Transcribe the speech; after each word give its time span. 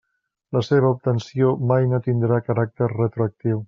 La 0.57 0.63
seva 0.67 0.89
obtenció 0.95 1.53
mai 1.73 1.87
no 1.95 2.03
tindrà 2.09 2.43
caràcter 2.51 2.93
retroactiu. 2.99 3.59